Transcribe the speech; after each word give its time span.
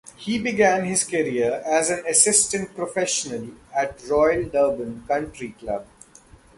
He 0.17 0.39
began 0.39 0.85
his 0.85 1.03
career 1.03 1.61
as 1.63 1.91
an 1.91 2.03
assistant 2.07 2.73
professional 2.73 3.49
at 3.71 4.01
Royal 4.09 4.49
Durban 4.49 5.03
Country 5.07 5.49
Club. 5.51 5.85